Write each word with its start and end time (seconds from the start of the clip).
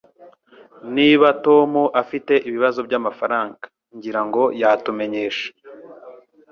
Niba 0.95 1.27
Tom 1.45 1.71
afite 2.01 2.33
ibibazo 2.47 2.79
byamafaranga, 2.87 3.61
ngira 3.95 4.21
ngo 4.27 4.41
yatumenyesha. 4.61 5.47